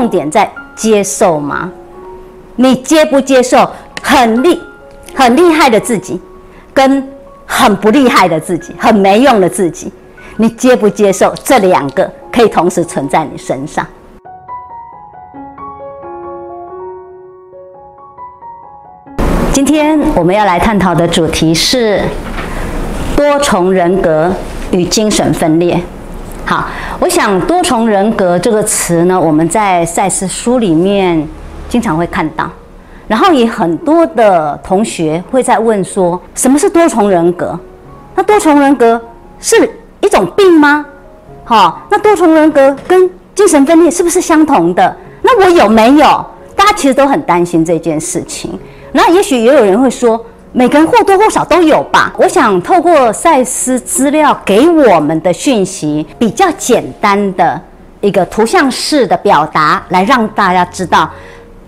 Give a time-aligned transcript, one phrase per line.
[0.00, 1.70] 重点在接受吗？
[2.56, 4.58] 你接不接受很厉
[5.14, 6.18] 很厉害的自己，
[6.72, 7.06] 跟
[7.44, 9.92] 很不厉害的自己，很没用的自己，
[10.38, 13.86] 你接不接受这两个可以同时存在你身上？
[19.52, 22.00] 今天我们要来探讨的主题是
[23.14, 24.32] 多重人格
[24.70, 25.78] 与精神分裂。
[26.44, 26.66] 好，
[26.98, 31.26] 我想多重人格这个词呢，我们在赛斯书里面
[31.68, 32.50] 经常会看到，
[33.06, 37.58] 然后也很多的同学会在问说，什么是多重人格？
[38.16, 39.00] 那多重人格
[39.38, 40.84] 是一种病吗？
[41.44, 44.96] 好，那多重人格跟精神分裂是不是相同的？
[45.22, 46.26] 那我有没有？
[46.56, 48.58] 大家其实都很担心这件事情。
[48.92, 50.22] 那也许也有人会说，
[50.52, 52.12] 每个人或多或少都有吧。
[52.18, 57.60] 我想透过赛斯资料给我们的讯息，比较简单的
[58.00, 61.08] 一个图像式的表达，来让大家知道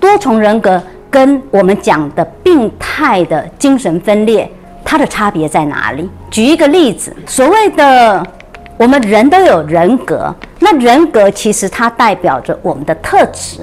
[0.00, 4.50] 多重人格跟我们讲的病态的精神分裂
[4.84, 6.10] 它的差别在哪里。
[6.28, 8.26] 举一个例子，所谓的
[8.76, 13.60] 我们人都有人格，那人格其实它代表着我们的特质。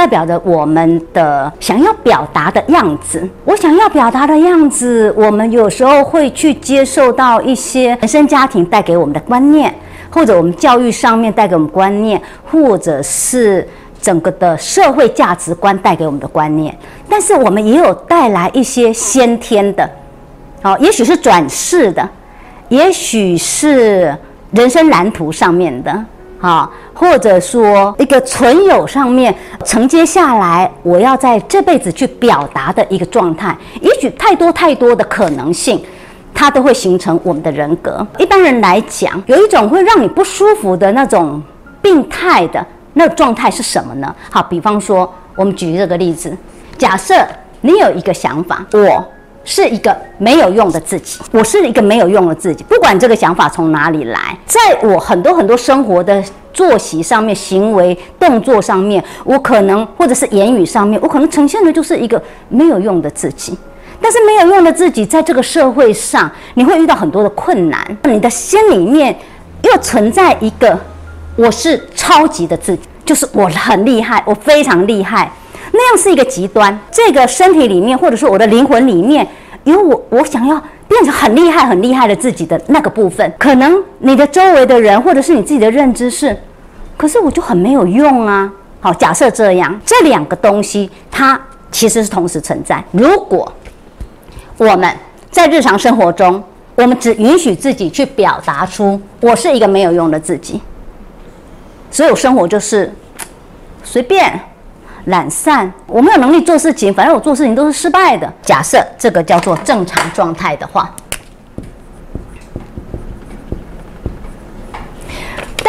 [0.00, 3.28] 代表着我们的想要表达的样子。
[3.44, 9.74] 我想要表达的样子，我们有时候会去接受到一些原生家庭带给我们的观念，
[10.08, 12.18] 或者我们教育上面带给我们观念，
[12.50, 13.68] 或者是
[14.00, 16.74] 整个的社会价值观带给我们的观念。
[17.06, 19.86] 但是我们也有带来一些先天的，
[20.62, 22.08] 好，也许是转世的，
[22.70, 24.16] 也许是
[24.52, 26.02] 人生蓝图上面的。
[26.40, 35.82] 啊，或者说一个存有上面承接下来，我要在这辈子去表达的一个状态，也许太多太多的可能性，
[36.32, 38.06] 它都会形成我们的人格。
[38.18, 41.42] 一般人来讲，有一种会让你不舒服的那种
[41.82, 44.14] 病态的那状态是什么呢？
[44.30, 46.34] 好，比方说，我们举这个例子，
[46.78, 47.14] 假设
[47.60, 49.04] 你有一个想法，我。
[49.42, 52.62] 是一个没有用的自己，我是一个没有用的自己。
[52.64, 56.22] 不管这个想法从哪里来，在我很多很多生活的
[56.60, 63.56] 作息上面、行为动作上面，我可能或者是言语上面，我可能呈现的就是一个没有用的自己。
[64.02, 67.80] 但是没有用的自己，在这个社会上，你会遇到很多的困难。
[68.02, 69.16] 你的心里面
[69.62, 70.78] 又存在一个
[71.36, 75.32] 我是超级的自己，就是我很厉害，我非常厉害。
[75.72, 79.26] 那样是一个极端，这个身体里面，或者说我的灵魂里面，
[79.64, 83.32] 有我我想要变成很厉害、很厉害的自己的那个部分。
[83.38, 86.36] 可能你的周围的人，或者是你自己的认知是，
[87.00, 88.52] 可是我就很没有用啊。
[88.78, 91.40] 好，假设这样，这两个东西它
[91.72, 92.84] 其实是同时存在。
[92.90, 93.50] 如果
[94.58, 94.94] 我们
[95.30, 96.44] 在日常生活中，
[96.74, 100.60] 我们只允许自己去表达出我是一个没有用的自己，
[101.90, 102.92] 所有生活就是
[103.82, 104.38] 随便。
[105.06, 108.30] 懒散，我没有能力做事情，反正我做事情都是失败的。
[108.42, 110.94] 假设这个叫做正常状态的话，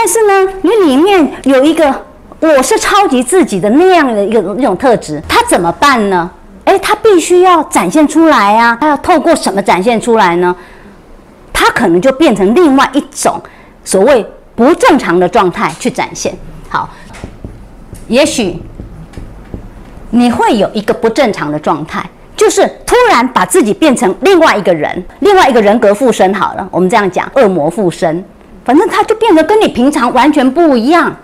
[0.04, 1.94] 但是呢，你里面有一个
[2.40, 6.28] 我是超级自己的那样的一个一种特质，他怎么办呢？
[6.64, 10.56] 哎，他必须要展现出来呀，他要透过什么展现出来呢？
[11.54, 13.40] 他可能就变成另外一种
[13.84, 14.26] 所谓
[14.56, 16.36] 不正常的状态去展现。
[16.68, 16.90] 好，
[18.08, 18.60] 也许。
[20.10, 22.04] 你会有一个不正常的状态，
[22.36, 26.34] 就是突然把自己变成另外一个人，另外一个人格附身。
[26.34, 28.22] 好了，我们这样讲，恶魔附身，
[28.64, 31.16] 反正他就变得跟你平常完全不一样，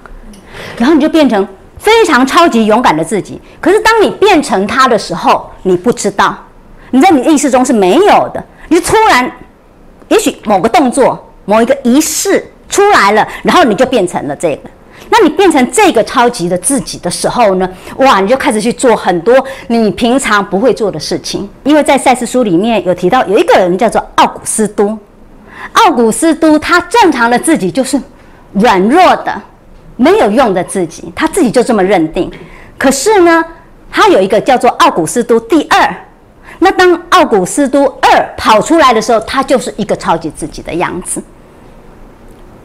[0.78, 3.40] 然后你就变成非常超级勇敢的自己。
[3.62, 6.36] 可是当你变成他的时候，你不知道，
[6.92, 8.44] 你在你的意识中是没有的。
[8.70, 9.32] 你突然，
[10.10, 14.70] 也许某个动作、某一个仪式出来了，然后你就变成了这个。
[15.10, 17.70] 那你变成这个超级的自己的时候呢？
[17.98, 19.34] 哇，你就开始去做很多
[19.68, 21.48] 你平常不会做的事情。
[21.64, 24.98] 因为在赛斯书里面有提到，有一个人叫做奥古斯都。
[25.74, 28.00] 奥古斯都他正常的自己就是
[28.54, 29.42] 软弱的、
[29.96, 32.32] 没有用的自己，他自己就这么认定。
[32.78, 33.44] 可是呢，
[33.92, 35.96] 他有一个叫做奥古斯都第二。
[36.60, 41.22] 那当奥古斯都二跑出来的时候，他就是一个超级自己的样子。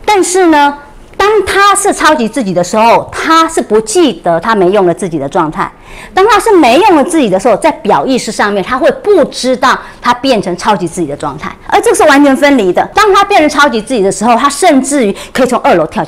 [0.04, 0.78] 但是呢？
[1.22, 5.70] 当他是超级自己的时候，他是不记得他没用了自己的状态；
[6.12, 12.84] 当他是没用了自己的时候，在表意识上面，他会不知道他变成超级自己的状态，而这个是完全分离的。
[12.92, 16.00] 当他变成超级自己的时候，他甚至于可以从二楼跳